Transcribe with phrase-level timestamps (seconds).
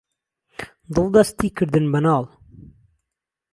[0.93, 2.25] دڵ دەستی کردن بهناڵ